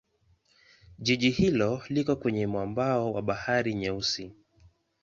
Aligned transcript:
Jiji 0.99 1.29
hilo 1.29 1.81
liko 1.89 2.15
kwenye 2.15 2.47
mwambao 2.47 3.13
wa 3.13 3.21
Bahari 3.21 3.73
Nyeusi. 3.73 4.33